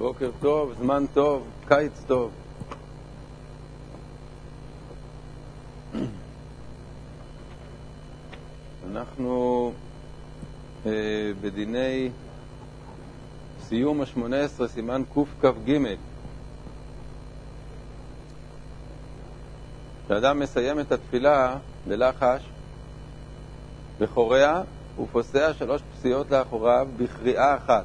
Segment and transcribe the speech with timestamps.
[0.00, 2.30] בוקר טוב, זמן טוב, קיץ טוב.
[8.90, 9.72] אנחנו
[10.86, 10.92] אה,
[11.40, 12.10] בדיני
[13.62, 15.78] סיום השמונה עשרה, סימן קכ"ג.
[20.06, 21.56] כשאדם מסיים את התפילה
[21.88, 22.42] בלחש
[23.98, 24.62] וחורע,
[24.96, 27.84] הוא פוסע שלוש פסיעות לאחוריו בקריאה אחת.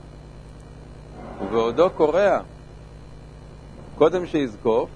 [1.55, 2.40] ובעודו קורע,
[3.98, 4.90] קודם שיזקוף,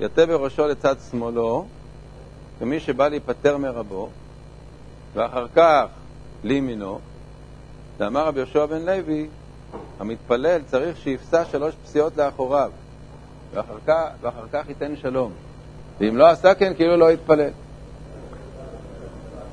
[0.00, 1.64] יטה בראשו לצד שמאלו,
[2.58, 4.08] כמי שבא להיפטר מרבו,
[5.14, 5.84] ואחר כך
[6.44, 6.98] לימינו,
[7.98, 9.26] ואמר רבי יהושע בן לוי,
[10.00, 12.70] המתפלל צריך שיפסע שלוש פסיעות לאחוריו,
[13.54, 15.32] ואחר כך, ואחר כך ייתן שלום.
[16.00, 17.50] ואם לא עשה כן, כאילו לא יתפלל.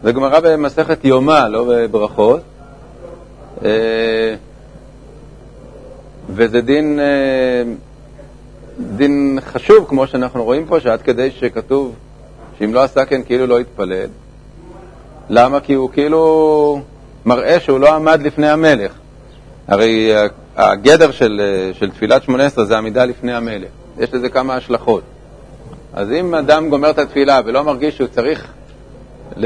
[0.03, 2.41] זה גמרא במסכת יומא, לא בברכות.
[6.39, 7.73] אה, וזה דין, אה,
[8.79, 11.95] דין חשוב, כמו שאנחנו רואים פה, שעד כדי שכתוב
[12.59, 14.07] שאם לא עשה כן, כאילו לא יתפלל.
[15.29, 15.59] למה?
[15.59, 16.81] כי הוא כאילו
[17.25, 18.91] מראה שהוא לא עמד לפני המלך.
[19.67, 20.13] הרי
[20.55, 21.41] הגדר של,
[21.73, 23.69] של תפילת שמונה עשרה זה עמידה לפני המלך.
[23.99, 25.03] יש לזה כמה השלכות.
[25.93, 28.47] אז אם אדם גומר את התפילה ולא מרגיש שהוא צריך
[29.37, 29.45] ל...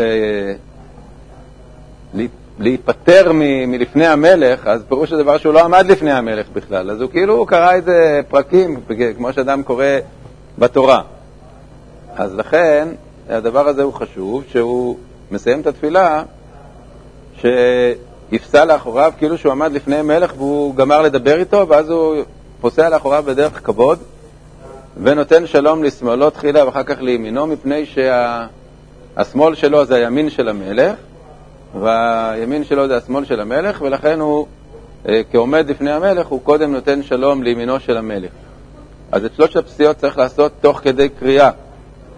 [2.60, 3.72] להיפטר מ...
[3.72, 6.92] מלפני המלך, אז פירוש הדבר שהוא לא עמד לפני המלך בכלל.
[6.92, 8.80] אז הוא כאילו קרא איזה פרקים,
[9.18, 9.86] כמו שאדם קורא
[10.58, 11.02] בתורה.
[12.16, 12.88] אז לכן,
[13.30, 14.98] הדבר הזה הוא חשוב, שהוא
[15.32, 16.24] מסיים את התפילה,
[17.42, 22.16] שיפסע לאחוריו כאילו שהוא עמד לפני מלך והוא גמר לדבר איתו, ואז הוא
[22.62, 24.00] פוסע לאחוריו בדרך כבוד,
[25.04, 29.62] ונותן שלום לשמאלו תחילה ואחר כך לימינו, מפני שהשמאל שה...
[29.62, 30.96] שלו זה הימין של המלך,
[31.76, 34.48] והימין שלו זה השמאל של המלך, ולכן הוא,
[35.08, 38.32] אה, כעומד לפני המלך, הוא קודם נותן שלום לימינו של המלך.
[39.12, 41.52] אז את שלושת הפסיעות צריך לעשות תוך כדי קריאה.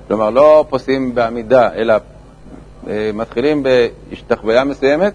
[0.08, 1.94] כלומר, לא פוסעים בעמידה, אלא
[2.88, 5.14] אה, מתחילים בהשתחוויה מסוימת,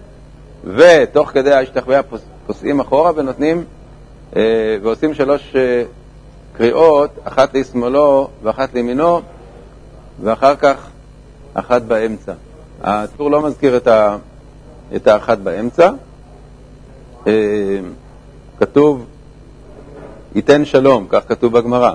[0.63, 2.01] ותוך כדי ההשתחוויה
[2.47, 3.63] פוסעים אחורה ונותנים,
[4.35, 4.41] אה,
[4.83, 5.55] ועושים שלוש
[6.53, 9.21] קריאות, אחת לשמאלו ואחת לימינו,
[10.23, 10.87] ואחר כך
[11.53, 12.33] אחת באמצע.
[12.83, 14.17] הטור לא מזכיר את, ה,
[14.95, 15.91] את האחת באמצע.
[18.59, 19.05] כתוב,
[20.35, 21.91] ייתן שלום, כך כתוב בגמרא.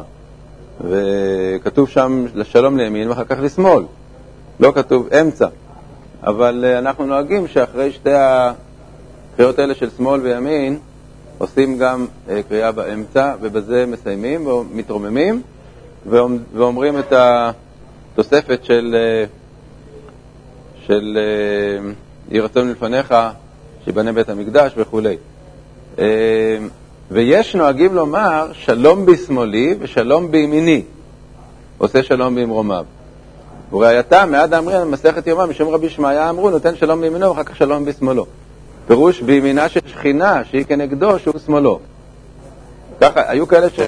[0.80, 3.84] וכתוב שם לשלום לימין ואחר כך לשמאל.
[4.60, 5.46] לא כתוב אמצע.
[6.22, 10.78] אבל uh, אנחנו נוהגים שאחרי שתי הקריאות האלה של שמאל וימין,
[11.38, 15.42] עושים גם uh, קריאה באמצע, ובזה מסיימים ומתרוממים,
[16.54, 18.96] ואומרים את התוספת של,
[20.86, 21.18] של
[22.30, 23.14] יהי רצון מלפניך,
[23.84, 25.16] שיבנה בית המקדש וכולי.
[25.96, 26.00] Uh,
[27.10, 30.82] ויש נוהגים לומר שלום בשמאלי ושלום בימיני,
[31.78, 32.84] עושה שלום במרומיו.
[33.72, 37.84] וראייתם, מעד האמרין, במסכת יומם, משום רבי שמעיה אמרו, נותן שלום בימינו ואחר כך שלום
[37.84, 38.26] בשמאלו.
[38.86, 41.78] פירוש בימינה של שכינה, שהיא כנגדו, שהוא שמאלו.
[43.00, 43.80] ככה, היו כאלה ש,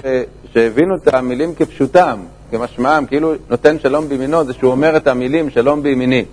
[0.53, 2.19] שהבינו את המילים כפשוטם,
[2.51, 6.25] כמשמעם, כאילו נותן שלום בימינו, זה שהוא אומר את המילים שלום בימיני.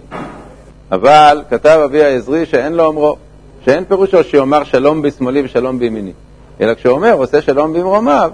[0.93, 3.17] אבל כתב אבי העזרי שאין לו אומרו,
[3.65, 6.13] שאין פירושו שיאמר שלום בשמאלי ושלום בימיני.
[6.61, 8.31] אלא כשאומר עושה שלום במרומיו,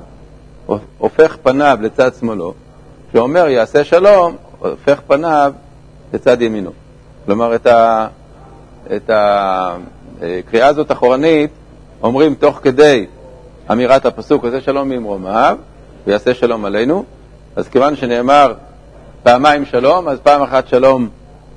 [0.99, 2.55] הופך פניו לצד שמאלו,
[3.11, 5.53] כשאומר יעשה שלום, הופך פניו
[6.13, 6.71] לצד ימינו.
[7.27, 8.07] כלומר, את, ה,
[8.97, 11.51] את הקריאה הזאת אחורנית
[12.03, 13.07] אומרים תוך כדי
[13.73, 15.59] אמירת הפסוק, עושה שלום ממרומיו
[16.07, 17.05] ויעשה שלום עלינו.
[17.57, 18.55] אז כיוון שנאמר
[19.23, 21.09] פעמיים שלום, אז פעם אחת שלום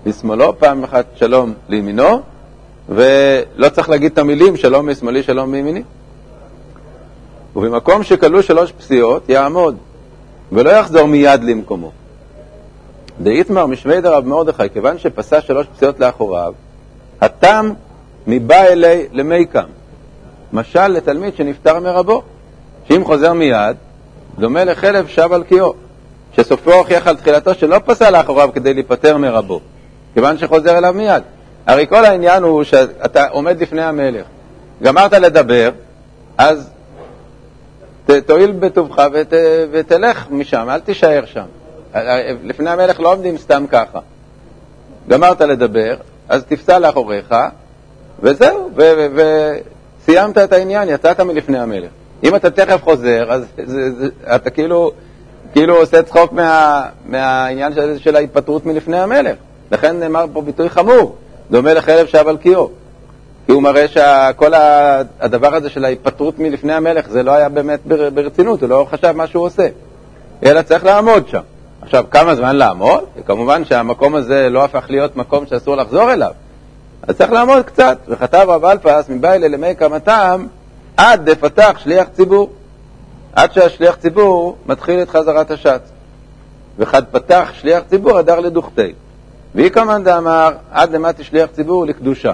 [0.06, 2.22] לשמאלו, פעם אחת שלום לימינו,
[2.90, 5.84] ולא צריך להגיד את המילים שלום משמאלי, שלום מימיני.
[7.56, 9.78] ובמקום שכלו שלוש פסיעות, יעמוד,
[10.52, 11.92] ולא יחזור מיד למקומו.
[13.22, 16.54] דאיתמר משמי דרב מרדכי, כיוון שפסע שלוש פסיעות לאחוריו,
[17.22, 17.72] התם
[18.28, 19.68] מבא אלי למיקם.
[20.54, 22.22] משל לתלמיד שנפטר מרבו,
[22.88, 23.76] שאם חוזר מיד,
[24.40, 25.74] דומה לחלב שב על קיאו,
[26.36, 29.60] שסופו הוכיח על תחילתו שלא פסע לאחוריו כדי להיפטר מרבו,
[30.14, 31.24] כיוון שחוזר אליו מיד.
[31.68, 34.26] הרי כל העניין הוא שאתה עומד לפני המלך,
[34.84, 35.72] גמרת לדבר,
[36.38, 36.70] אז
[38.26, 39.34] תואיל בטובך ות,
[39.72, 41.46] ותלך משם, אל תישאר שם.
[42.44, 44.00] לפני המלך לא עומדים סתם ככה.
[45.10, 45.96] גמרת לדבר,
[46.30, 47.36] אז תפסע לאחוריך,
[48.20, 48.70] וזהו,
[49.16, 51.90] וסיימת את העניין, יצאת מלפני המלך.
[52.24, 54.92] אם אתה תכף חוזר, אז זה, זה, אתה כאילו,
[55.54, 59.36] כאילו עושה צחוק מה, מהעניין של, של ההתפטרות מלפני המלך.
[59.72, 61.16] לכן נאמר פה ביטוי חמור,
[61.52, 62.70] דומה לחלב שב על קיאו.
[63.46, 64.52] כי הוא מראה שכל
[65.20, 67.80] הדבר הזה של ההיפטרות מלפני המלך, זה לא היה באמת
[68.14, 69.68] ברצינות, הוא לא חשב מה שהוא עושה,
[70.44, 71.42] אלא צריך לעמוד שם.
[71.82, 73.04] עכשיו, כמה זמן לעמוד?
[73.26, 76.32] כמובן שהמקום הזה לא הפך להיות מקום שאסור לחזור אליו.
[77.08, 77.98] אז צריך לעמוד קצת.
[78.08, 80.46] וכתב רב אלפס מביילה למי קמתם
[80.98, 82.50] עד דפתח שליח ציבור.
[83.34, 85.82] עד שהשליח ציבור מתחיל את חזרת השץ.
[86.78, 88.94] וחד פתח שליח ציבור הדר לדוכתי.
[89.56, 92.34] ואיכמן דאמר עד למטי שליח ציבור לקדושה.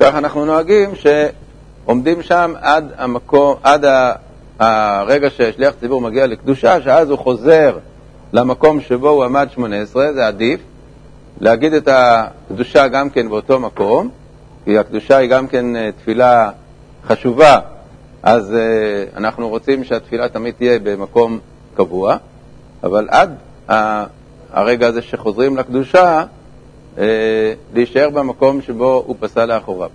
[0.00, 3.84] כך אנחנו נוהגים שעומדים שם עד, המקום, עד
[4.58, 7.78] הרגע ששליח ציבור מגיע לקדושה, שאז הוא חוזר
[8.32, 10.60] למקום שבו הוא עמד 18, זה עדיף,
[11.40, 14.08] להגיד את הקדושה גם כן באותו מקום,
[14.64, 16.50] כי הקדושה היא גם כן אה, תפילה
[17.06, 17.60] חשובה,
[18.22, 21.38] אז uh, אנחנו רוצים שהתפילה תמיד תהיה במקום
[21.74, 22.16] קבוע,
[22.82, 23.34] אבל עד
[24.52, 26.24] הרגע הזה שחוזרים לקדושה,
[26.96, 26.98] uh,
[27.74, 29.90] להישאר במקום שבו הוא פסל לאחוריו.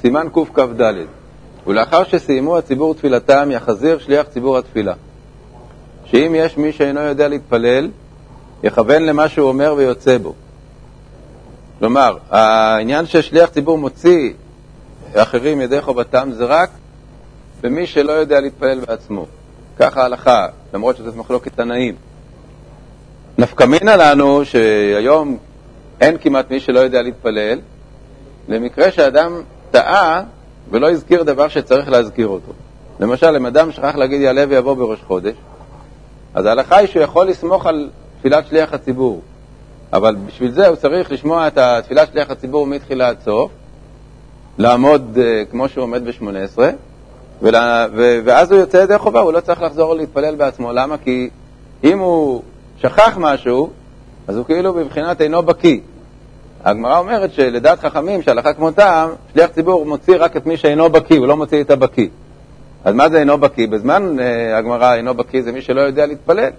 [0.00, 0.92] סימן קכ"ד
[1.66, 4.94] ולאחר שסיימו הציבור תפילתם, יחזיר שליח ציבור התפילה.
[6.04, 7.90] שאם יש מי שאינו יודע להתפלל,
[8.62, 10.34] יכוון למה שהוא אומר ויוצא בו.
[11.78, 14.32] כלומר, העניין ששליח ציבור מוציא
[15.14, 16.70] אחרים ידי חובתם זה רק
[17.60, 19.26] במי שלא יודע להתפלל בעצמו.
[19.80, 21.94] ככה ההלכה, למרות שזאת מחלוקת תנאים.
[23.38, 25.38] נפקא מינה לנו שהיום
[26.00, 27.58] אין כמעט מי שלא יודע להתפלל,
[28.48, 30.22] למקרה שאדם טעה
[30.70, 32.52] ולא הזכיר דבר שצריך להזכיר אותו.
[33.00, 35.34] למשל, אם אדם שכח להגיד יעלה ויבוא בראש חודש,
[36.34, 39.22] אז ההלכה היא שהוא יכול לסמוך על תפילת שליח הציבור,
[39.92, 43.50] אבל בשביל זה הוא צריך לשמוע את תפילת שליח הציבור מתחילה עד סוף,
[44.58, 46.58] לעמוד uh, כמו שהוא עומד ב-18,
[47.42, 47.86] ולה,
[48.24, 50.72] ואז הוא יוצא ידי חובה, הוא לא צריך לחזור להתפלל בעצמו.
[50.72, 50.98] למה?
[50.98, 51.30] כי
[51.84, 52.42] אם הוא
[52.76, 53.70] שכח משהו,
[54.28, 55.80] אז הוא כאילו בבחינת אינו בקיא.
[56.64, 61.26] הגמרא אומרת שלדעת חכמים, שהלכה כמותם, שליח ציבור מוציא רק את מי שאינו בקיא, הוא
[61.26, 62.08] לא מוציא את הבקיא.
[62.84, 63.68] אז מה זה אינו בקיא?
[63.68, 66.50] בזמן uh, הגמרא אינו בקיא זה מי שלא יודע להתפלל.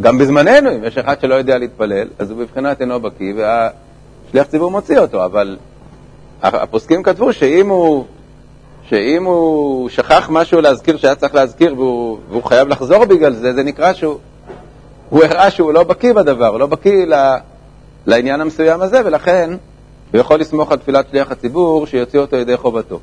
[0.00, 4.70] גם בזמננו, אם יש אחד שלא יודע להתפלל, אז הוא בבחינת אינו בקיא, והשליח ציבור
[4.70, 5.56] מוציא אותו, אבל
[6.42, 8.04] הפוסקים כתבו שאם הוא,
[8.88, 13.62] שאם הוא שכח משהו להזכיר שהיה צריך להזכיר והוא, והוא חייב לחזור בגלל זה, זה
[13.62, 14.18] נקרא שהוא
[15.12, 17.06] הראה שהוא לא בקיא בדבר, הוא לא בקיא
[18.06, 19.50] לעניין המסוים הזה, ולכן
[20.12, 23.00] הוא יכול לסמוך על תפילת שליח הציבור שיוציא אותו ידי חובתו.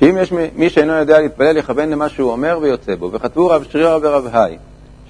[0.00, 3.12] שאם יש מי שאינו יודע להתפלל, יכוון למה שהוא אומר ויוצא בו.
[3.12, 4.58] וכתבו רב שרירא ורב היי,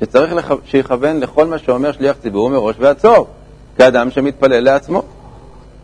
[0.00, 0.52] שצריך לח...
[0.64, 3.26] שיכוון לכל מה שאומר שליח ציבור מראש ועצור,
[3.78, 5.02] כאדם שמתפלל לעצמו.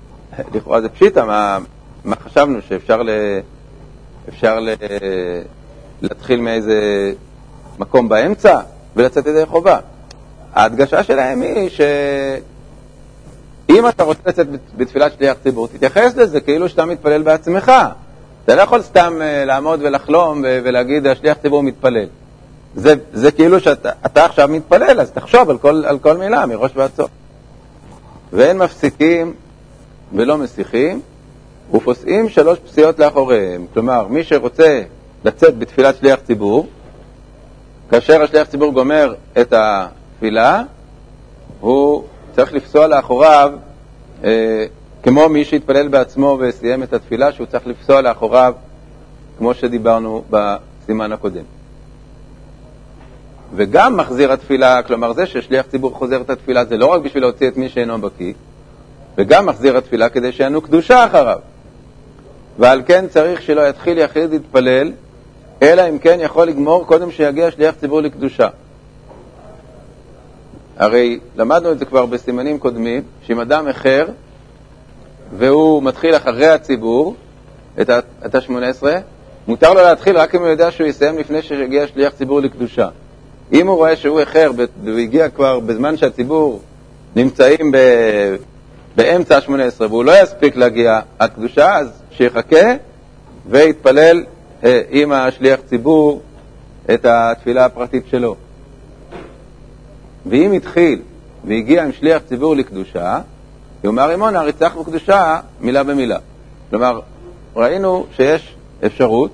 [0.54, 1.58] לכאורה זה פשיטא, מה,
[2.04, 3.10] מה חשבנו, שאפשר ל...
[4.28, 4.74] אפשר ל...
[6.02, 7.12] להתחיל מאיזה
[7.78, 8.60] מקום באמצע
[8.96, 9.78] ולצאת ידי חובה.
[10.54, 11.68] ההדגשה שלהם היא
[13.68, 14.46] שאם אתה רוצה לצאת
[14.76, 17.72] בתפילת שליח ציבור, תתייחס לזה כאילו שאתה מתפלל בעצמך.
[18.44, 22.06] אתה לא יכול סתם uh, לעמוד ולחלום ולהגיד, השליח ציבור מתפלל.
[22.74, 26.90] זה, זה כאילו שאתה עכשיו מתפלל, אז תחשוב על כל, על כל מילה, מראש ועד
[26.96, 27.10] סוף.
[28.32, 29.34] ואין מפסיקים
[30.14, 31.00] ולא מסיחים,
[31.74, 33.66] ופוסעים שלוש פסיעות לאחוריהם.
[33.74, 34.82] כלומר, מי שרוצה
[35.24, 36.66] לצאת בתפילת שליח ציבור,
[37.90, 40.62] כאשר השליח ציבור גומר את התפילה,
[41.60, 42.04] הוא
[42.36, 43.52] צריך לפסוע לאחוריו
[44.24, 44.64] אה,
[45.02, 48.54] כמו מי שהתפלל בעצמו וסיים את התפילה, שהוא צריך לפסוע לאחוריו,
[49.38, 51.44] כמו שדיברנו בסימן הקודם.
[53.54, 57.48] וגם מחזיר התפילה, כלומר זה ששליח ציבור חוזר את התפילה, זה לא רק בשביל להוציא
[57.48, 58.32] את מי שאינו בקיא,
[59.18, 61.38] וגם מחזיר התפילה כדי שיענו קדושה אחריו.
[62.58, 64.92] ועל כן צריך שלא יתחיל יחיד להתפלל,
[65.62, 68.48] אלא אם כן יכול לגמור קודם שיגיע שליח ציבור לקדושה.
[70.76, 74.06] הרי למדנו את זה כבר בסימנים קודמים, שאם אדם אחר
[75.38, 77.14] והוא מתחיל אחרי הציבור,
[77.80, 77.90] את
[78.34, 78.82] ה-18,
[79.48, 82.88] מותר לו להתחיל רק אם הוא יודע שהוא יסיים לפני שהגיע שליח ציבור לקדושה.
[83.52, 84.50] אם הוא רואה שהוא איחר
[84.84, 86.60] והוא הגיע כבר בזמן שהציבור
[87.16, 87.72] נמצאים
[88.96, 92.74] באמצע ה-18 והוא לא יספיק להגיע עד קדושה, אז שיחכה
[93.46, 94.24] ויתפלל
[94.64, 96.22] אה, עם השליח ציבור
[96.94, 98.36] את התפילה הפרטית שלו.
[100.26, 101.02] ואם התחיל
[101.44, 103.20] והגיע עם שליח ציבור לקדושה,
[103.84, 106.18] יאמר רימון הריצח בקדושה מילה במילה.
[106.70, 107.00] כלומר,
[107.56, 108.54] ראינו שיש
[108.86, 109.30] אפשרות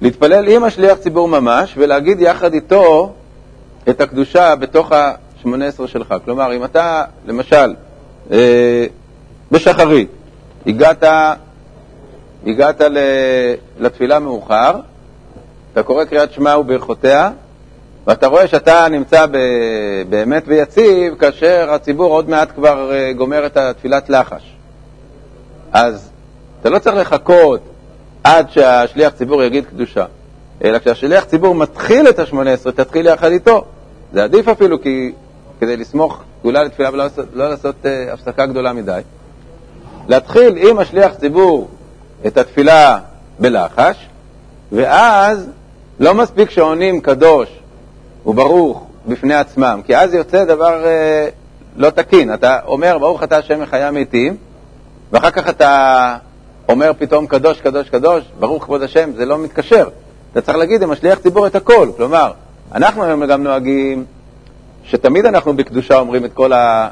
[0.00, 3.12] להתפלל עם השליח ציבור ממש ולהגיד יחד איתו
[3.88, 6.14] את הקדושה בתוך ה-18 שלך.
[6.24, 7.74] כלומר, אם אתה, למשל,
[9.52, 10.08] בשחרית,
[10.66, 11.04] הגעת,
[12.46, 12.80] הגעת
[13.78, 14.80] לתפילה מאוחר,
[15.72, 17.30] אתה קורא קריאת שמע וברכותיה,
[18.06, 19.26] ואתה רואה שאתה נמצא
[20.08, 24.56] באמת ויציב, כאשר הציבור עוד מעט כבר אה, גומר את התפילת לחש.
[25.72, 26.10] אז
[26.60, 27.60] אתה לא צריך לחכות
[28.24, 30.04] עד שהשליח ציבור יגיד קדושה,
[30.64, 33.64] אלא כשהשליח ציבור מתחיל את השמונה עשרה, תתחיל יחד איתו.
[34.12, 35.12] זה עדיף אפילו כי,
[35.60, 39.00] כדי לסמוך גאולה לתפילה ולא לעשות, לא לעשות uh, הפסקה גדולה מדי.
[40.08, 41.68] להתחיל עם השליח ציבור
[42.26, 42.98] את התפילה
[43.38, 44.08] בלחש,
[44.72, 45.48] ואז
[46.00, 47.48] לא מספיק שעונים קדוש
[48.26, 51.32] וברוך בפני עצמם, כי אז יוצא דבר uh,
[51.76, 52.34] לא תקין.
[52.34, 54.36] אתה אומר, ברוך אתה השם מחיי המתים,
[55.12, 56.16] ואחר כך אתה
[56.68, 59.88] אומר פתאום קדוש, קדוש, קדוש, ברוך כבוד השם, זה לא מתקשר.
[60.32, 61.88] אתה צריך להגיד עם השליח ציבור את הכל.
[61.96, 62.32] כלומר,
[62.74, 64.04] אנחנו היום גם נוהגים
[64.84, 66.88] שתמיד אנחנו בקדושה אומרים את כל, ה,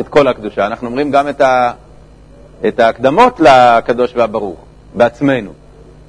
[0.00, 1.72] את כל הקדושה, אנחנו אומרים גם את, ה,
[2.68, 4.58] את ההקדמות לקדוש והברוך
[4.94, 5.52] בעצמנו.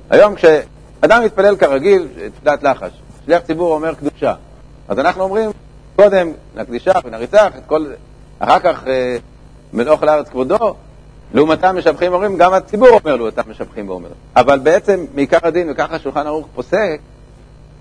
[0.09, 2.91] היום כשאדם מתפלל כרגיל, תפילת לחש,
[3.25, 4.33] שליח ציבור אומר קדושה,
[4.87, 5.51] אז אנחנו אומרים
[5.95, 7.85] קודם נקדישה ונריצח את כל,
[8.39, 9.17] אחר כך אה,
[9.73, 10.75] מלוך לארץ כבודו,
[11.33, 14.09] לעומתם משבחים ואומרים, גם הציבור אומר לעומתם משבחים ואומר.
[14.35, 16.99] אבל בעצם, מעיקר הדין, וככה שולחן ערוך פוסק,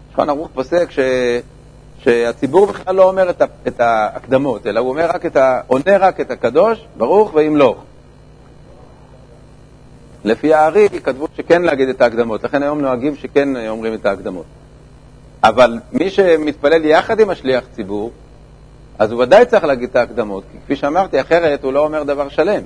[0.08, 0.98] שולחן ערוך פוסק ש...
[2.06, 3.44] שהציבור בכלל לא אומר את, ה...
[3.66, 5.60] את ההקדמות, אלא הוא אומר רק את ה...
[5.66, 7.76] עונה רק את הקדוש, ברוך וימלוך.
[10.25, 14.44] לפי הארי כתבו שכן להגיד את ההקדמות, לכן היום נוהגים שכן אומרים את ההקדמות.
[15.44, 18.10] אבל מי שמתפלל יחד עם השליח ציבור,
[18.98, 22.28] אז הוא ודאי צריך להגיד את ההקדמות, כי כפי שאמרתי, אחרת הוא לא אומר דבר
[22.28, 22.62] שלם.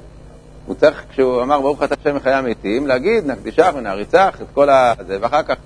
[0.67, 5.19] הוא צריך, כשהוא אמר ברוך אתה השם מחיי המתים, להגיד נקדישך ונעריצך את כל הזה,
[5.21, 5.57] ואחר כך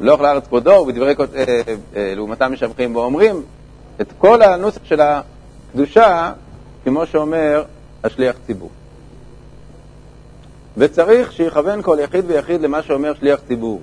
[0.00, 1.44] לא לארץ כבודו ובדברי אה,
[1.96, 3.42] אה, לעומתם משבחים ואומרים
[4.00, 6.32] את כל הנוסח של הקדושה,
[6.84, 7.64] כמו שאומר
[8.04, 8.70] השליח ציבור.
[10.76, 13.80] וצריך שיכוון כל יחיד ויחיד למה שאומר שליח ציבור.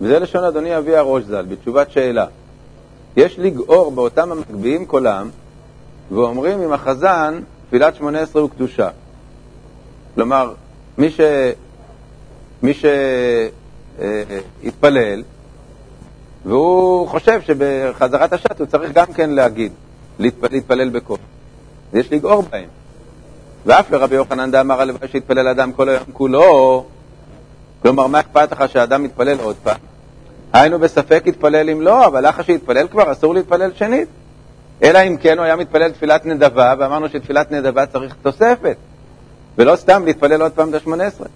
[0.00, 2.26] וזה לשון אדוני אבי הראש ז"ל, בתשובת שאלה.
[3.16, 5.30] יש לגאור באותם המגביהים קולם,
[6.12, 8.88] ואומרים עם החזן תפילת שמונה עשרה הוא קדושה.
[10.14, 10.54] כלומר,
[10.98, 11.20] מי, ש...
[12.62, 12.74] מי
[13.98, 15.24] שהתפלל, אה,
[16.44, 19.72] והוא חושב שבחזרת השעת הוא צריך גם כן להגיד,
[20.18, 21.18] להתפלל, בקול.
[21.92, 22.68] יש לגאור בהם.
[23.66, 26.84] ואף לרבי יוחנן דאמר הלוואי שיתפלל אדם כל היום כולו,
[27.82, 29.78] כלומר, מה אכפת לך שאדם יתפלל עוד פעם?
[30.52, 34.08] היינו בספק יתפלל אם לא, אבל אחרי שיתפלל כבר אסור להתפלל שנית.
[34.82, 38.76] אלא אם כן הוא היה מתפלל תפילת נדבה, ואמרנו שתפילת נדבה צריך תוספת,
[39.58, 41.26] ולא סתם להתפלל עוד פעם את השמונה עשרה.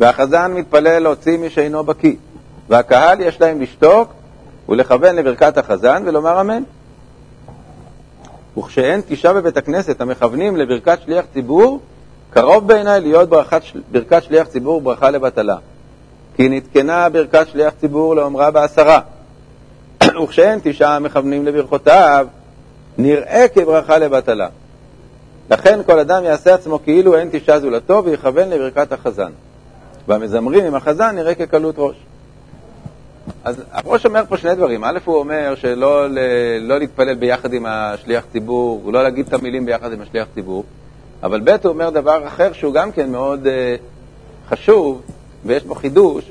[0.00, 2.14] והחזן מתפלל להוציא מי שאינו בקיא,
[2.68, 4.12] והקהל יש להם לשתוק
[4.68, 6.62] ולכוון לברכת החזן ולומר אמן.
[8.58, 11.80] וכשאין תשעה בבית הכנסת המכוונים לברכת שליח ציבור,
[12.30, 15.56] קרוב בעיניי להיות ברכת, ברכת שליח ציבור ברכה לבטלה.
[16.36, 19.00] כי נתקנה ברכת שליח ציבור לאומרה בעשרה.
[20.22, 22.26] וכשאין תשעה מכוונים לברכותיו,
[22.98, 24.48] נראה כברכה לבטלה.
[25.50, 29.30] לכן כל אדם יעשה עצמו כאילו אין תשעה זולתו ויכוון לברכת החזן.
[30.08, 31.96] והמזמרים עם החזן נראה כקלות ראש.
[33.44, 34.84] אז הראש אומר פה שני דברים.
[34.84, 36.06] א', הוא אומר שלא
[36.60, 40.64] לא להתפלל ביחד עם השליח ציבור, לא להגיד את המילים ביחד עם השליח ציבור,
[41.22, 45.02] אבל ב', הוא אומר דבר אחר שהוא גם כן מאוד uh, חשוב,
[45.44, 46.24] ויש בו חידוש,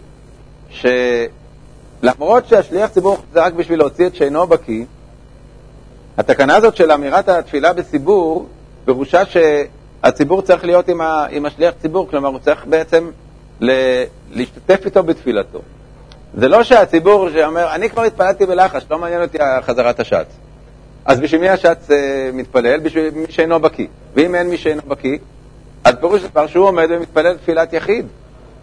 [0.69, 0.85] ש...
[2.03, 4.85] למרות שהשליח ציבור זה רק בשביל להוציא את שאינו בקיא,
[6.17, 8.47] התקנה הזאת של אמירת התפילה בציבור,
[8.85, 13.09] פירושה שהציבור צריך להיות עם, ה, עם השליח ציבור, כלומר הוא צריך בעצם
[14.31, 15.61] להשתתף איתו בתפילתו.
[16.37, 20.25] זה לא שהציבור שאומר, אני כבר התפללתי בלחש, לא מעניין אותי חזרת השץ.
[21.05, 22.79] אז בשביל מי השץ אה, מתפלל?
[22.79, 23.87] בשביל מי שאינו בקיא.
[24.15, 25.17] ואם אין מי שאינו בקיא,
[25.83, 28.05] אז פירוש דבר שהוא עומד ומתפלל תפילת יחיד.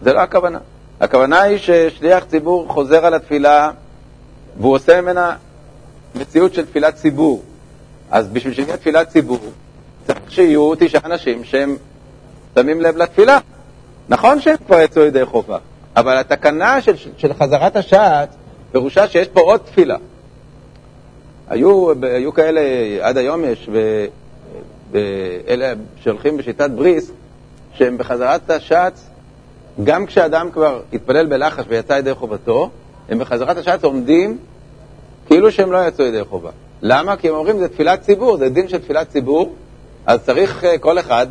[0.02, 0.58] זה לא הכוונה.
[1.00, 3.70] הכוונה היא ששליח ציבור חוזר על התפילה
[4.56, 5.36] והוא עושה ממנה
[6.14, 7.42] מציאות של תפילת ציבור.
[8.10, 9.40] אז בשביל שנהיה תפילת ציבור,
[10.06, 11.76] צריך שיהיו תשעה אנשים שהם
[12.54, 13.38] שמים לב לתפילה.
[14.08, 15.58] נכון שהם כבר יצאו ידי חובה,
[15.96, 18.28] אבל התקנה של, של חזרת השעת
[18.72, 19.96] פירושה שיש פה עוד תפילה.
[21.48, 22.60] היו, היו כאלה,
[23.00, 23.70] עד היום יש,
[24.92, 27.10] ואלה שהולכים בשיטת בריס,
[27.74, 28.92] שהם בחזרת השעת
[29.84, 32.70] גם כשאדם כבר התפלל בלחש ויצא ידי חובתו,
[33.08, 34.38] הם בחזרת השעת עומדים
[35.26, 36.50] כאילו שהם לא יצאו ידי חובה.
[36.82, 37.16] למה?
[37.16, 39.54] כי הם אומרים זה תפילת ציבור, זה דין של תפילת ציבור,
[40.06, 41.26] אז צריך אה, כל אחד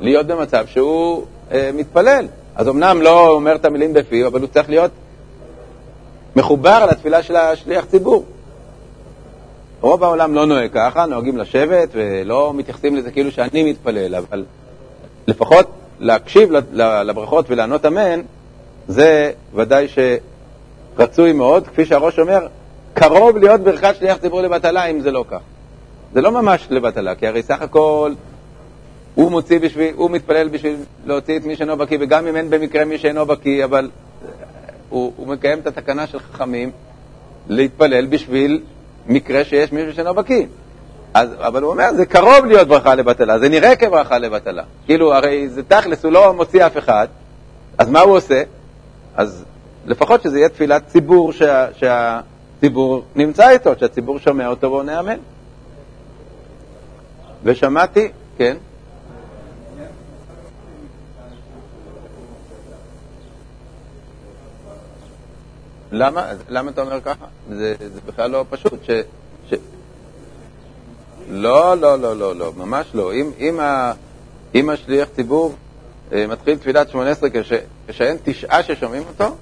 [0.00, 1.26] להיות במצב שהוא אה,
[1.74, 2.26] מתפלל.
[2.56, 4.90] אז אמנם לא אומר את המילים בפיו, אבל הוא צריך להיות
[6.36, 8.24] מחובר לתפילה של השליח ציבור.
[9.80, 14.44] רוב העולם לא נוהג ככה, נוהגים לשבת ולא מתייחסים לזה כאילו שאני מתפלל, אבל
[15.26, 15.66] לפחות
[16.00, 18.20] להקשיב לברכות ולענות אמן,
[18.88, 19.86] זה ודאי
[20.96, 21.66] שרצוי מאוד.
[21.66, 22.46] כפי שהראש אומר,
[22.94, 25.40] קרוב להיות ברכת שליח ציבור לבטלה אם זה לא כך.
[26.14, 28.12] זה לא ממש לבטלה, כי הרי סך הכל
[29.14, 32.84] הוא מוציא בשביל, הוא מתפלל בשביל להוציא את מי שאינו בקיא, וגם אם אין במקרה
[32.84, 33.90] מי שאינו בקיא, אבל
[34.88, 36.70] הוא, הוא מקיים את התקנה של חכמים
[37.48, 38.62] להתפלל בשביל
[39.06, 40.46] מקרה שיש מישהו שאינו בקיא.
[41.14, 44.62] אז, אבל הוא אומר, זה קרוב להיות ברכה לבטלה, זה נראה כברכה לבטלה.
[44.86, 47.08] כאילו, הרי זה תכלס, הוא לא מוציא אף אחד,
[47.78, 48.42] אז מה הוא עושה?
[49.16, 49.44] אז
[49.86, 55.18] לפחות שזה יהיה תפילת ציבור שה, שהציבור נמצא איתו, שהציבור שומע אותו ועונה אמן.
[57.44, 58.56] ושמעתי, כן?
[65.94, 67.24] למה, למה אתה אומר ככה?
[67.48, 68.84] זה, זה בכלל לא פשוט.
[68.84, 68.90] ש,
[69.50, 69.54] ש...
[71.30, 73.12] לא, לא, לא, לא, לא, ממש לא.
[73.12, 73.92] אם, אם, ה,
[74.54, 75.54] אם השליח ציבור
[76.12, 77.52] אה, מתחיל תפילת שמונה עשרה כש,
[77.88, 79.36] כשאין תשעה ששומעים אותו,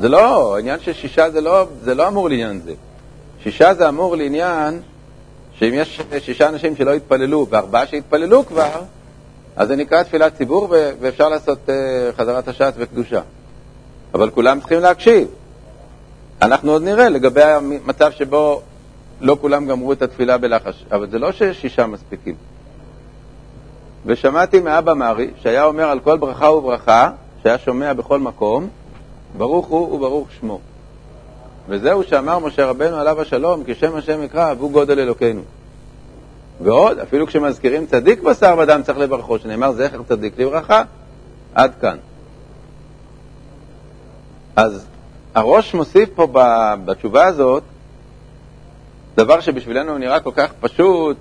[0.00, 2.72] זה לא, העניין של שישה זה לא, זה לא אמור לעניין זה.
[3.42, 4.80] שישה זה אמור לעניין
[5.54, 8.82] שאם יש שישה אנשים שלא התפללו וארבעה שהתפללו כבר,
[9.56, 10.68] אז זה נקרא תפילת ציבור
[11.00, 11.70] ואפשר לעשות uh,
[12.16, 13.20] חזרת השעת וקדושה.
[14.14, 15.28] אבל כולם צריכים להקשיב.
[16.42, 18.62] אנחנו עוד נראה לגבי המצב שבו
[19.20, 22.34] לא כולם גמרו את התפילה בלחש, אבל זה לא ששישה מספיקים.
[24.06, 27.10] ושמעתי מאבא מרי, שהיה אומר על כל ברכה וברכה,
[27.42, 28.68] שהיה שומע בכל מקום,
[29.36, 30.60] ברוך הוא וברוך שמו.
[31.68, 35.40] וזהו שאמר משה רבנו עליו השלום, כי שם השם יקרא, והוא גודל אלוקינו.
[36.62, 40.82] ועוד, אפילו כשמזכירים צדיק בשר ודם צריך לברכו, שנאמר זכר צדיק לברכה,
[41.54, 41.96] עד כאן.
[44.56, 44.86] אז
[45.34, 46.26] הראש מוסיף פה
[46.84, 47.62] בתשובה הזאת
[49.16, 51.16] דבר שבשבילנו נראה כל כך פשוט,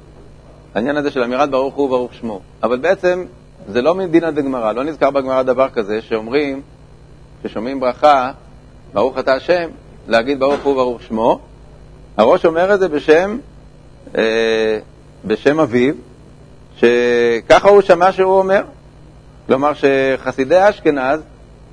[0.75, 2.39] העניין הזה של אמירת ברוך הוא וברוך שמו.
[2.63, 3.25] אבל בעצם
[3.67, 6.61] זה לא מדינא דגמרא, לא נזכר בגמרא דבר כזה שאומרים,
[7.43, 8.31] כששומעים ברכה,
[8.93, 9.69] ברוך אתה השם,
[10.07, 11.39] להגיד ברוך הוא וברוך שמו.
[12.17, 13.37] הראש אומר את זה בשם,
[14.17, 14.79] אה,
[15.25, 15.93] בשם אביו,
[16.77, 18.61] שככה הוא שמע שהוא אומר.
[19.47, 21.19] כלומר שחסידי אשכנז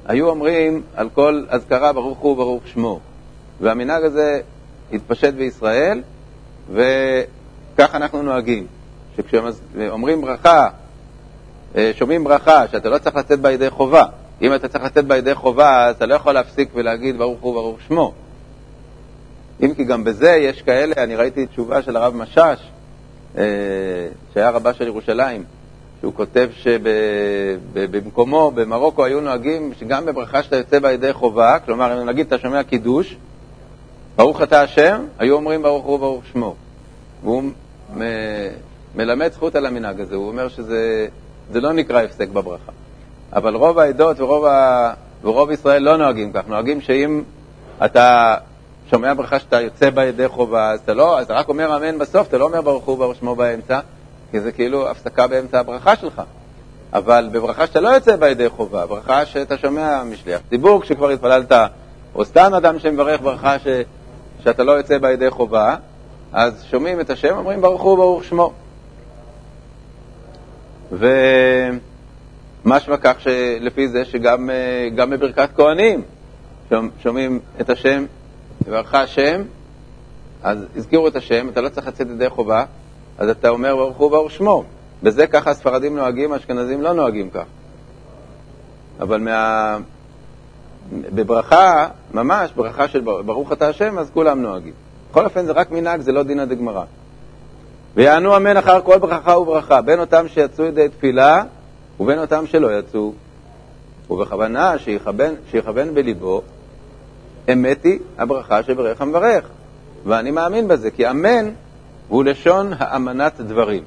[0.09, 3.01] היו אומרים על כל אזכרה ברוך הוא וברוך שמו.
[3.61, 4.41] והמנהג הזה
[4.93, 6.03] התפשט בישראל,
[6.73, 8.67] וכך אנחנו נוהגים.
[9.17, 10.69] שכשאומרים ברכה,
[11.77, 14.05] אה, שומעים ברכה, שאתה לא צריך לצאת בה ידי חובה.
[14.43, 17.79] אם אתה צריך לצאת בה ידי חובה, אתה לא יכול להפסיק ולהגיד ברוך הוא וברוך
[17.89, 18.13] שמו.
[19.63, 22.59] אם כי גם בזה יש כאלה, אני ראיתי תשובה של הרב משאש,
[23.39, 23.45] אה,
[24.35, 25.45] שהיה רבה של ירושלים,
[26.07, 32.27] שהוא כותב שבמקומו, במרוקו, היו נוהגים שגם בברכה שאתה יוצא בה ידי חובה, כלומר, נגיד
[32.27, 33.17] אתה שומע קידוש,
[34.17, 36.55] ברוך אתה השם, היו אומרים ברוך הוא וברוך שמו.
[37.23, 37.43] והוא
[38.95, 41.09] מלמד זכות על המנהג הזה, הוא אומר שזה
[41.55, 42.73] לא נקרא הפסק בברכה.
[43.33, 44.93] אבל רוב העדות ורוב, ה...
[45.23, 47.23] ורוב ישראל לא נוהגים כך, נוהגים שאם
[47.85, 48.35] אתה
[48.91, 51.99] שומע ברכה שאתה יוצא בה ידי חובה, אז אתה לא, אז אתה רק אומר אמן
[51.99, 53.81] בסוף, אתה לא אומר ברוך הוא וברוך שמו באמצע,
[54.31, 56.23] כי זה כאילו הפסקה באמצע הברכה שלך.
[56.93, 61.53] אבל בברכה שאתה לא יוצא בה ידי חובה, ברכה שאתה שומע משליח ציבור כשכבר התפללת,
[62.15, 63.67] או סתם אדם שמברך ברכה ש...
[64.45, 65.77] שאתה לא יוצא בה ידי חובה,
[66.33, 68.53] אז שומעים את השם, אומרים ברוך הוא וברוך שמו.
[72.65, 74.51] ומשמע כך שלפי זה שגם
[75.11, 76.03] בברכת כהנים
[77.03, 78.05] שומעים את השם,
[78.67, 79.43] בברכה השם,
[80.43, 82.65] אז הזכירו את השם, אתה לא צריך לצאת ידי חובה,
[83.19, 84.65] אז אתה אומר ברוך הוא ברוך שמו.
[85.03, 87.45] בזה ככה הספרדים נוהגים, האשכנזים לא נוהגים כך.
[89.01, 89.79] אבל מה...
[90.93, 94.73] בברכה, ממש, ברכה של ברוך אתה השם, אז כולם נוהגים.
[95.11, 96.85] בכל אופן זה רק מנהג, זה לא דינא דגמרא.
[97.95, 101.43] ויענו אמן אחר כל ברכה וברכה, בין אותם שיצאו ידי תפילה
[102.01, 103.13] ובין אותם שלא יצאו.
[104.11, 106.43] ובכוונה שיכוון, שיכוון בליבו,
[107.53, 109.45] אמת היא הברכה שברך המברך.
[110.05, 111.49] ואני מאמין בזה, כי אמן
[112.09, 113.83] הוא לשון האמנת דברים.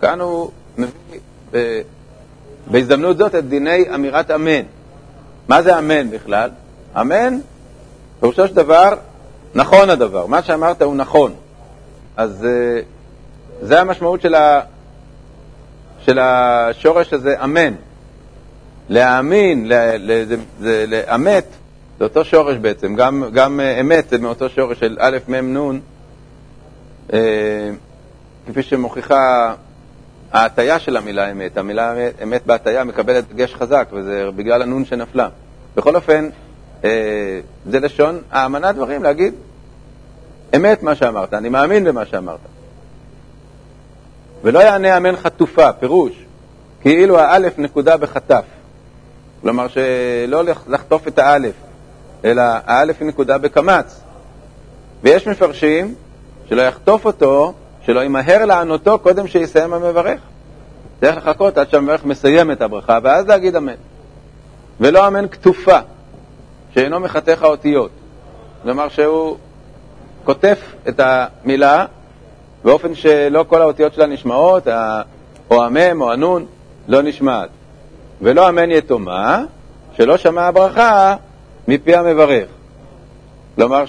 [0.00, 1.20] כאן הוא מביא
[2.66, 4.62] בהזדמנות זאת את דיני אמירת אמן.
[5.48, 6.50] מה זה אמן בכלל?
[7.00, 7.38] אמן,
[8.20, 8.94] פירושו של דבר,
[9.54, 10.26] נכון הדבר.
[10.26, 11.34] מה שאמרת הוא נכון.
[12.16, 14.60] אז uh, זה המשמעות של, ה,
[16.00, 17.74] של השורש הזה, אמן.
[18.88, 19.70] להאמין,
[20.88, 21.44] לאמת,
[21.98, 22.94] זה אותו שורש בעצם.
[22.94, 25.80] גם, גם uh, אמת זה מאותו שורש של א', מ', נ',
[28.46, 29.54] כפי שמוכיחה
[30.32, 31.56] ההטייה של המילה אמת.
[31.56, 35.28] המילה אמת בהטייה מקבלת דגש חזק, וזה בגלל הנון שנפלה.
[35.76, 36.28] בכל אופן,
[36.84, 39.34] אה, זה לשון האמנת דברים, להגיד
[40.56, 42.38] אמת מה שאמרת, אני מאמין במה שאמרת.
[44.42, 46.12] ולא יענה אמן חטופה, פירוש,
[46.80, 48.44] כאילו האלף נקודה בחטף.
[49.40, 51.54] כלומר, שלא לחטוף את האלף,
[52.24, 54.00] אלא האלף היא נקודה בקמץ.
[55.02, 55.94] ויש מפרשים
[56.50, 57.52] שלא יחטוף אותו,
[57.86, 60.20] שלא ימהר לענותו קודם שיסיים המברך.
[61.00, 63.74] צריך לחכות עד שהמברך מסיים את הברכה, ואז להגיד אמן.
[64.80, 65.78] ולא אמן כתופה,
[66.74, 67.90] שאינו מחתך האותיות.
[68.62, 69.36] כלומר שהוא
[70.24, 70.58] כותף
[70.88, 71.86] את המילה
[72.64, 74.68] באופן שלא כל האותיות שלה נשמעות,
[75.50, 76.46] או המם או הנון
[76.88, 77.48] לא נשמעת.
[78.22, 79.44] ולא אמן יתומה,
[79.96, 81.16] שלא שמע הברכה
[81.68, 82.48] מפי המברך.
[83.56, 83.84] כלומר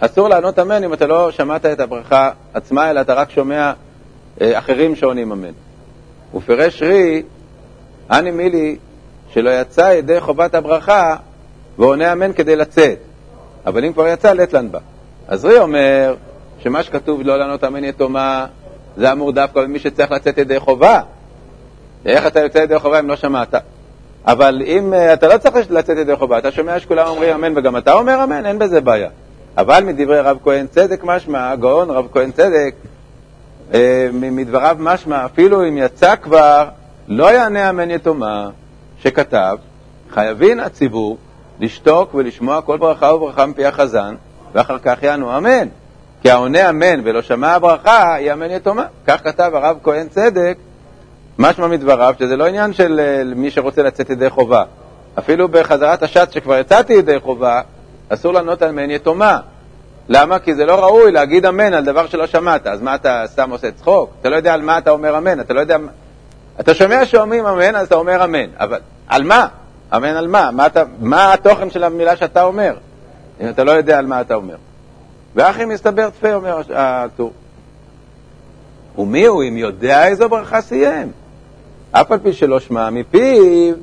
[0.00, 3.72] שאסור לענות אמן אם אתה לא שמעת את הברכה עצמה, אלא אתה רק שומע
[4.40, 5.52] אה, אחרים שעונים אמן.
[6.34, 7.22] ופירש רי,
[8.10, 8.76] אני מילי,
[9.32, 11.16] שלא יצא ידי חובת הברכה
[11.78, 12.98] ועונה אמן כדי לצאת.
[13.66, 14.78] אבל אם כבר יצא, לטלן בה.
[15.28, 16.14] אז רי אומר
[16.58, 18.46] שמה שכתוב לא לענות אמן יתומה,
[18.96, 21.00] זה אמור דווקא למי שצריך לצאת ידי חובה.
[22.06, 23.54] איך אתה יוצא ידי חובה אם לא שמעת?
[24.26, 27.76] אבל אם uh, אתה לא צריך לצאת ידי חובה, אתה שומע שכולם אומרים אמן וגם
[27.76, 29.08] אתה אומר אמן, אין בזה בעיה.
[29.58, 32.74] אבל מדברי רב כהן צדק משמע, הגאון רב כהן צדק,
[33.70, 33.74] uh,
[34.12, 36.68] מדבריו משמע, אפילו אם יצא כבר,
[37.08, 38.50] לא יענה אמן יתומה,
[38.98, 39.56] שכתב,
[40.10, 41.18] חייבים הציבור
[41.60, 44.14] לשתוק ולשמוע כל ברכה וברכה מפי החזן,
[44.52, 45.68] ואחר כך יענו אמן.
[46.22, 48.84] כי העונה אמן ולא שמע הברכה, היא אמן יתומה.
[49.06, 50.56] כך כתב הרב כהן צדק,
[51.38, 54.64] משמע מדבריו, שזה לא עניין של אה, מי שרוצה לצאת ידי חובה.
[55.18, 57.60] אפילו בחזרת השץ שכבר יצאתי ידי חובה,
[58.08, 59.40] אסור לענות אמן יתומה.
[60.08, 60.38] למה?
[60.38, 62.66] כי זה לא ראוי להגיד אמן על דבר שלא שמעת.
[62.66, 64.10] אז מה אתה סתם עושה צחוק?
[64.20, 65.76] אתה לא יודע על מה אתה אומר אמן, אתה לא יודע...
[66.60, 68.48] אתה שומע שאומרים אמן, אז אתה אומר אמן.
[68.58, 69.46] אבל על מה?
[69.96, 70.50] אמן על מה?
[70.50, 72.74] מה, אתה, מה התוכן של המילה שאתה אומר,
[73.40, 74.56] אם אתה לא יודע על מה אתה אומר?
[75.34, 77.32] ואחי מסתבר תפה, אומר הטור.
[78.98, 81.12] ומי הוא אם יודע איזו ברכה סיים?
[81.92, 83.74] אף על פי שלא שמע מפיו,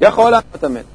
[0.00, 0.93] יכול לענות אמן.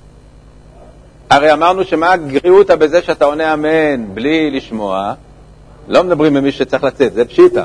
[1.30, 5.14] הרי אמרנו שמה הגריעותא בזה שאתה עונה אמן בלי לשמוע?
[5.88, 7.64] לא מדברים במי שצריך לצאת, זה פשיטא,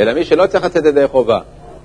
[0.00, 1.38] אלא מי שלא צריך לצאת ידי חובה.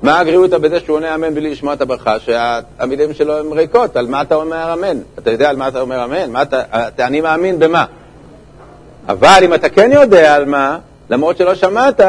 [0.03, 4.07] מה הגריעותא בזה שהוא עונה אמן בלי לשמוע את הברכה, שהמילים שלו הן ריקות, על
[4.07, 4.97] מה אתה אומר אמן?
[5.19, 6.31] אתה יודע על מה אתה אומר אמן?
[6.31, 7.85] מה אתה, אתה, אני מאמין במה?
[9.07, 10.77] אבל אם אתה כן יודע על מה,
[11.09, 12.01] למרות שלא שמעת,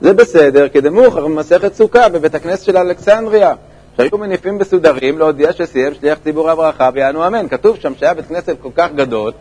[0.00, 3.54] זה בסדר, כדמוכר במסכת סוכה בבית הכנסת של אלכסנדריה,
[3.98, 7.48] שהיו מניפים בסודרים להודיע שסיים שליח ציבור הברכה ויענו אמן.
[7.48, 9.32] כתוב שם שהיה בית כנסת כל כך גדול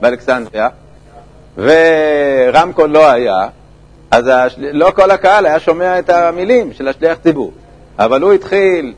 [0.00, 0.68] באלכסנדריה,
[1.56, 3.48] ורמקול לא היה,
[4.10, 4.70] אז השל...
[4.72, 7.52] לא כל הקהל היה שומע את המילים של השליח ציבור.
[7.98, 8.94] אבל הוא התחיל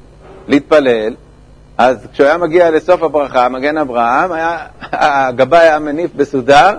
[0.48, 1.14] להתפלל,
[1.78, 4.58] אז כשהוא היה מגיע לסוף הברכה, מגן אברהם, היה,
[4.92, 6.78] הגבאי היה מניף בסודר,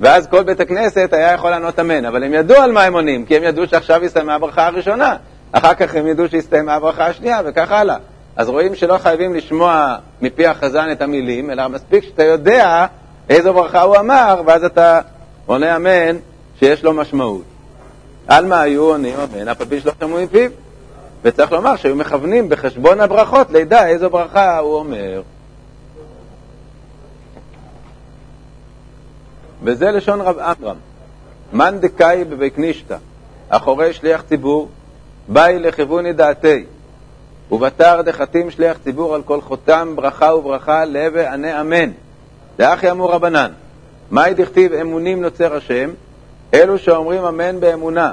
[0.00, 2.04] ואז כל בית הכנסת היה יכול לענות אמן.
[2.04, 5.16] אבל הם ידעו על מה הם עונים, כי הם ידעו שעכשיו הסתיימה הברכה הראשונה.
[5.56, 7.96] אחר כך הם ידעו שהסתיימה הברכה השנייה, וכך הלאה.
[8.36, 12.86] אז רואים שלא חייבים לשמוע מפי החזן את המילים, אלא מספיק שאתה יודע
[13.28, 15.00] איזו ברכה הוא אמר, ואז אתה
[15.46, 16.16] עונה אמן
[16.58, 17.42] שיש לו משמעות.
[18.26, 20.50] על מה היו עונים אמן, אף על פי שלא שמעו מפיו.
[21.22, 25.22] וצריך לומר שהיו מכוונים בחשבון הברכות לידע איזו ברכה הוא אומר.
[29.62, 30.76] וזה לשון רב עמרם.
[31.52, 32.96] מאן דקאי בבית נישתא,
[33.48, 34.68] אחורי שליח ציבור,
[35.28, 36.64] באי לכיווני דעתי,
[37.52, 41.90] ובתר דחתים שליח ציבור על כל חותם ברכה וברכה להווה ענה אמן.
[42.58, 43.50] דאחי אמור רבנן,
[44.10, 45.90] מאי דכתיב אמונים נוצר השם,
[46.54, 48.12] אלו שאומרים אמן באמונה.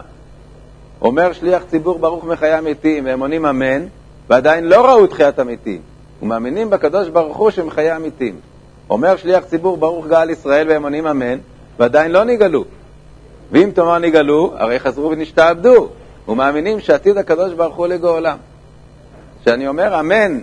[1.02, 3.86] אומר שליח ציבור ברוך מחיי המתים, והם עונים אמן,
[4.30, 5.82] ועדיין לא ראו תחיית המתים,
[6.22, 8.36] ומאמינים בקדוש ברוך הוא שהם חיי המתים.
[8.90, 11.38] אומר שליח ציבור ברוך גאל ישראל והם עונים אמן,
[11.80, 12.66] ועדיין לא נגאלו.
[13.52, 15.90] ואם תאמר נגאלו, הרי חזרו ונשתעבדו,
[16.28, 18.38] ומאמינים שעתיד הקדוש ברוך הוא לגאולם.
[19.42, 20.40] כשאני אומר אמן,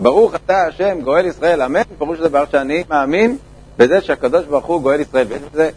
[0.00, 3.36] ברוך אתה השם גואל ישראל, אמן, פירוש דבר שאני מאמין
[3.78, 5.70] בזה שהקדוש ברוך הוא גואל ישראל, ויש בזה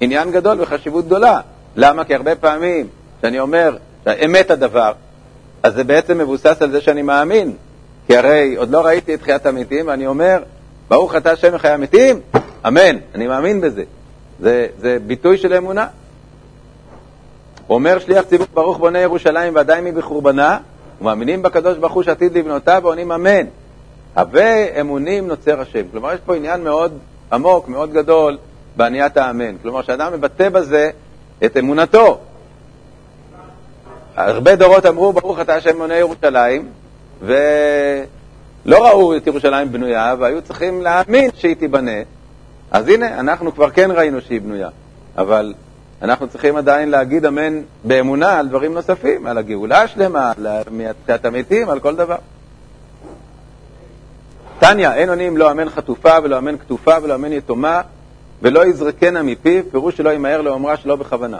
[0.00, 1.40] עניין גדול וחשיבות גדולה.
[1.76, 2.04] למה?
[2.04, 3.76] כי הרבה פעמים כשאני אומר
[4.24, 4.92] אמת הדבר,
[5.62, 7.56] אז זה בעצם מבוסס על זה שאני מאמין.
[8.06, 10.42] כי הרי עוד לא ראיתי את תחיית המתים, ואני אומר,
[10.88, 12.20] ברוך אתה השם מחיי המתים,
[12.66, 13.84] אמן, אני מאמין בזה.
[14.40, 15.86] זה, זה ביטוי של אמונה.
[17.70, 20.58] אומר שליח ציבור ברוך בונה ירושלים ועדיין מי בחורבנה,
[21.00, 23.46] ומאמינים בקדוש ברוך הוא שעתיד לבנותה ועונים אמן.
[24.16, 25.82] הווה אמונים נוצר השם.
[25.92, 26.98] כלומר, יש פה עניין מאוד
[27.32, 28.38] עמוק, מאוד גדול,
[28.76, 29.56] בעניית האמן.
[29.62, 30.90] כלומר, שאדם מבטא בזה
[31.44, 32.18] את אמונתו.
[34.16, 36.68] הרבה דורות אמרו, ברוך אתה השם מונה ירושלים,
[37.22, 37.36] ולא
[38.68, 42.00] ראו את ירושלים בנויה, והיו צריכים להאמין שהיא תיבנה.
[42.70, 44.68] אז הנה, אנחנו כבר כן ראינו שהיא בנויה,
[45.18, 45.54] אבל
[46.02, 50.46] אנחנו צריכים עדיין להגיד אמן באמונה על דברים נוספים, על הגאולה השלמה, על
[51.04, 52.16] תחיית המתים, על כל דבר.
[54.58, 57.80] תניא, אין עונים לא אמן חטופה ולא אמן כתופה ולא אמן יתומה
[58.42, 61.38] ולא יזרקנה מפיו, פירוש שלא ימהר לאומרה שלא בכוונה.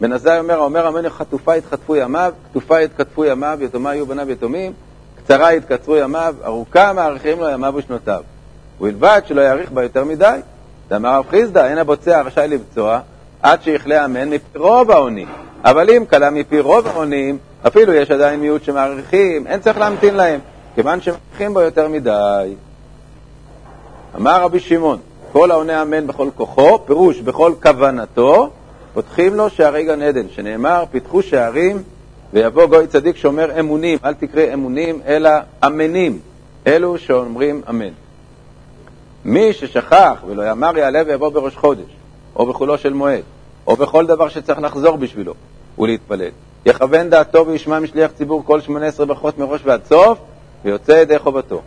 [0.00, 4.72] בן עזאי אומר, האומר אמן חטופה יתחטפו ימיו, כתופה יתכתפו ימיו, יתומה יהיו בניו יתומים,
[5.16, 8.22] קצרה יתקצרו ימיו, ארוכה מאריכים לו ימיו ושנותיו.
[8.80, 10.38] ובלבד שלא יאריך בה יותר מדי.
[10.88, 13.00] דאמר רב חיסדא, אין הבוצע רשאי לבצוע
[13.46, 15.28] עד שיכלה אמן מפי רוב העונים.
[15.64, 20.40] אבל אם כלה מפי רוב העונים, אפילו יש עדיין מיעוט שמעריכים, אין צריך להמתין להם,
[20.74, 22.54] כיוון שמעריכים בו יותר מדי.
[24.16, 24.98] אמר רבי שמעון,
[25.32, 28.50] כל העונה אמן בכל כוחו, פירוש בכל כוונתו,
[28.94, 31.82] פותחים לו שערי גן עדן, שנאמר, פיתחו שערים
[32.32, 35.30] ויבוא גוי צדיק שאומר אמונים, אל תקרא אמונים, אלא
[35.66, 36.18] אמנים,
[36.66, 37.92] אלו שאומרים אמן.
[39.24, 41.96] מי ששכח ולא יאמר יעלה ויבוא בראש חודש,
[42.36, 43.22] או בחולו של מועד,
[43.66, 45.34] או בכל דבר שצריך לחזור בשבילו
[45.78, 46.30] ולהתפלל,
[46.66, 50.18] יכוון דעתו וישמע משליח ציבור כל שמונה עשרה ברכות מראש ועד סוף,
[50.64, 51.62] ויוצא ידי חובתו.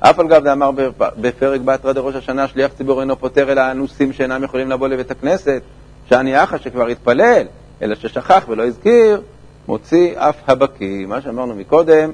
[0.00, 4.44] אף על גב דאמר בפרק בתרא דראש השנה, שליח ציבור אינו פוטר אלא אנוסים שאינם
[4.44, 5.62] יכולים לבוא לבית הכנסת,
[6.08, 7.46] שאני אחא שכבר התפלל,
[7.82, 9.20] אלא ששכח ולא הזכיר,
[9.68, 11.06] מוציא אף הבקיא.
[11.06, 12.10] מה שאמרנו מקודם,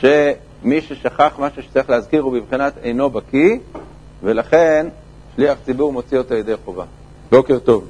[0.00, 3.58] שמי ששכח משהו שצריך להזכיר הוא בבחינת אינו בקיא,
[4.22, 4.86] ולכן
[5.36, 6.84] שליח ציבור מוציא אותו ידי חובה.
[7.30, 7.84] בוקר טוב.